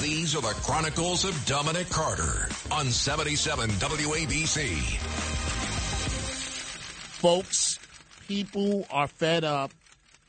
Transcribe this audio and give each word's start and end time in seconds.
These 0.00 0.36
are 0.36 0.42
the 0.42 0.48
Chronicles 0.62 1.24
of 1.24 1.46
Dominic 1.46 1.88
Carter 1.88 2.48
on 2.70 2.90
77 2.90 3.70
WABC. 3.70 4.76
Folks, 7.18 7.78
people 8.28 8.86
are 8.90 9.08
fed 9.08 9.42
up, 9.42 9.72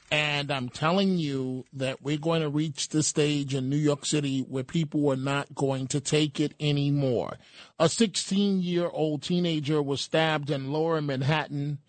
and 0.10 0.52
I'm 0.52 0.70
telling 0.70 1.18
you 1.18 1.66
that 1.74 2.02
we're 2.02 2.18
going 2.18 2.44
to 2.44 2.50
reach 2.50 2.88
the 2.90 3.04
stage 3.04 3.54
in 3.54 3.70
New 3.70 3.76
York 3.76 4.06
City 4.06 4.40
where 4.42 4.64
people 4.64 5.12
are 5.12 5.18
not 5.18 5.54
going 5.54 5.88
to 5.88 6.00
take 6.00 6.40
it 6.40 6.54
anymore. 6.62 7.38
A 7.78 7.90
16 7.90 8.62
year 8.62 8.88
old 8.88 9.22
teenager 9.22 9.82
was 9.82 10.00
stabbed 10.00 10.50
in 10.50 10.72
lower 10.72 11.02
Manhattan 11.02 11.80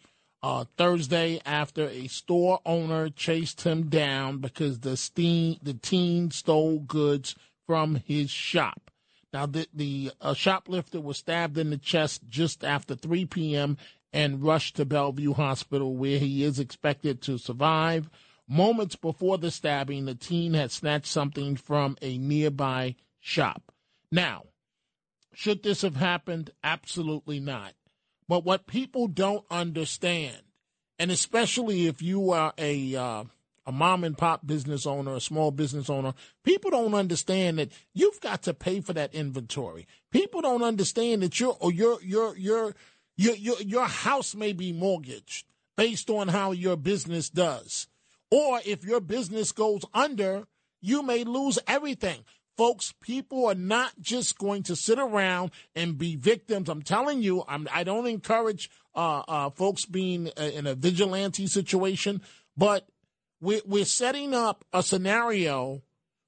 uh, 0.42 0.64
Thursday 0.76 1.40
after 1.44 1.88
a 1.88 2.06
store 2.08 2.60
owner 2.64 3.08
chased 3.08 3.62
him 3.62 3.88
down 3.88 4.38
because 4.38 4.80
the, 4.80 5.58
the 5.62 5.74
teen 5.74 6.30
stole 6.30 6.80
goods 6.80 7.34
from 7.68 7.96
his 8.06 8.30
shop. 8.30 8.90
Now, 9.30 9.44
the, 9.44 9.68
the 9.74 10.10
uh, 10.22 10.32
shoplifter 10.32 11.02
was 11.02 11.18
stabbed 11.18 11.58
in 11.58 11.68
the 11.68 11.76
chest 11.76 12.22
just 12.26 12.64
after 12.64 12.94
3 12.94 13.26
p.m. 13.26 13.76
and 14.10 14.42
rushed 14.42 14.76
to 14.76 14.86
Bellevue 14.86 15.34
Hospital, 15.34 15.94
where 15.94 16.18
he 16.18 16.42
is 16.44 16.58
expected 16.58 17.20
to 17.22 17.36
survive. 17.36 18.08
Moments 18.48 18.96
before 18.96 19.36
the 19.36 19.50
stabbing, 19.50 20.06
the 20.06 20.14
teen 20.14 20.54
had 20.54 20.72
snatched 20.72 21.08
something 21.08 21.56
from 21.56 21.98
a 22.00 22.16
nearby 22.16 22.96
shop. 23.20 23.70
Now, 24.10 24.44
should 25.34 25.62
this 25.62 25.82
have 25.82 25.96
happened? 25.96 26.50
Absolutely 26.64 27.38
not. 27.38 27.74
But 28.28 28.44
what 28.44 28.66
people 28.66 29.08
don't 29.08 29.44
understand, 29.50 30.40
and 30.98 31.10
especially 31.10 31.86
if 31.86 32.00
you 32.00 32.30
are 32.30 32.54
a 32.56 32.96
uh, 32.96 33.24
a 33.68 33.72
mom 33.72 34.02
and 34.02 34.16
pop 34.16 34.46
business 34.46 34.86
owner, 34.86 35.14
a 35.14 35.20
small 35.20 35.50
business 35.50 35.90
owner, 35.90 36.14
people 36.42 36.70
don't 36.70 36.94
understand 36.94 37.58
that 37.58 37.70
you've 37.92 38.18
got 38.22 38.42
to 38.44 38.54
pay 38.54 38.80
for 38.80 38.94
that 38.94 39.14
inventory. 39.14 39.86
People 40.10 40.40
don't 40.40 40.62
understand 40.62 41.22
that 41.22 41.38
your 41.38 41.54
or 41.60 41.70
your 41.70 42.02
your 42.02 42.34
your 42.38 42.74
your 43.18 43.36
your, 43.36 43.60
your 43.60 43.84
house 43.84 44.34
may 44.34 44.54
be 44.54 44.72
mortgaged 44.72 45.44
based 45.76 46.08
on 46.08 46.28
how 46.28 46.52
your 46.52 46.76
business 46.76 47.28
does. 47.28 47.88
Or 48.30 48.58
if 48.64 48.84
your 48.84 49.00
business 49.00 49.52
goes 49.52 49.82
under, 49.92 50.44
you 50.80 51.02
may 51.02 51.24
lose 51.24 51.58
everything. 51.66 52.24
Folks, 52.56 52.94
people 53.02 53.46
are 53.46 53.54
not 53.54 53.92
just 54.00 54.38
going 54.38 54.62
to 54.64 54.76
sit 54.76 54.98
around 54.98 55.50
and 55.76 55.98
be 55.98 56.16
victims. 56.16 56.70
I'm 56.70 56.82
telling 56.82 57.22
you, 57.22 57.44
I'm, 57.46 57.68
I 57.72 57.84
do 57.84 57.94
not 57.94 58.06
encourage 58.06 58.70
uh, 58.94 59.22
uh, 59.28 59.50
folks 59.50 59.84
being 59.84 60.28
in 60.28 60.66
a 60.66 60.74
vigilante 60.74 61.46
situation, 61.46 62.22
but 62.56 62.88
we're, 63.40 63.60
we're 63.64 63.84
setting 63.84 64.34
up 64.34 64.64
a 64.72 64.82
scenario 64.82 65.82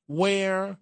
where 0.07 0.79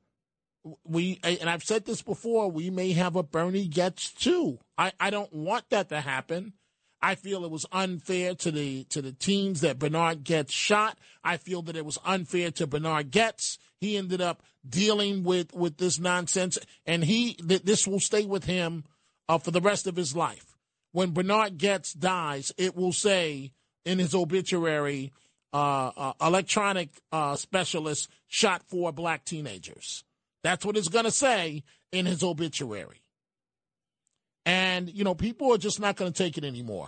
we, 0.85 1.21
and 1.23 1.49
I've 1.49 1.63
said 1.63 1.85
this 1.85 2.03
before, 2.03 2.51
we 2.51 2.71
may 2.71 2.93
have 2.93 3.17
a 3.17 3.23
Bernie 3.23 3.69
Goetz 3.69 4.13
too. 4.13 4.59
I, 4.77 4.93
I 5.01 5.11
don't 5.11 5.33
want 5.33 5.71
that 5.71 5.89
to 5.91 6.01
happen. 6.01 6.55
I 7.01 7.15
feel 7.15 7.45
it 7.45 7.51
was 7.51 7.67
unfair 7.71 8.35
to 8.35 8.51
the 8.51 8.85
to 8.85 9.01
the 9.01 9.13
teams 9.13 9.61
that 9.61 9.79
Bernard 9.79 10.25
Goetz 10.25 10.53
shot. 10.53 10.99
I 11.23 11.37
feel 11.37 11.63
that 11.63 11.77
it 11.77 11.85
was 11.85 11.99
unfair 12.05 12.51
to 12.53 12.67
Bernard 12.67 13.13
Goetz. 13.13 13.59
He 13.81 13.97
ended 13.97 14.21
up 14.21 14.43
dealing 14.69 15.23
with 15.23 15.55
with 15.55 15.77
this 15.77 16.01
nonsense, 16.01 16.59
and 16.87 17.05
he 17.05 17.35
th- 17.35 17.63
this 17.63 17.87
will 17.87 18.01
stay 18.01 18.27
with 18.27 18.45
him 18.45 18.85
uh, 19.29 19.39
for 19.39 19.53
the 19.53 19.61
rest 19.61 19.87
of 19.87 19.95
his 19.95 20.17
life. 20.17 20.57
When 20.91 21.13
Bernard 21.13 21.59
Goetz 21.59 21.93
dies, 21.93 22.53
it 22.57 22.75
will 22.75 22.93
say 22.93 23.53
in 23.85 24.01
his 24.01 24.15
obituary, 24.15 25.13
"Electronic 25.53 26.91
uh, 27.13 27.37
specialist 27.37 28.09
shot 28.27 28.63
four 28.69 28.93
black 28.93 29.25
teenagers." 29.25 30.05
That's 30.45 30.65
what 30.65 30.77
it's 30.77 30.89
going 30.89 31.05
to 31.05 31.11
say 31.11 31.65
in 31.93 32.07
his 32.07 32.23
obituary. 32.23 33.03
And, 34.47 34.89
you 34.89 35.05
know, 35.05 35.15
people 35.15 35.53
are 35.53 35.59
just 35.59 35.81
not 35.81 35.97
going 35.97 36.13
to 36.13 36.23
take 36.23 36.39
it 36.39 36.45
anymore. 36.45 36.87